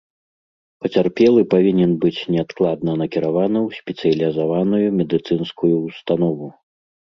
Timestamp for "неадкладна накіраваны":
2.37-3.59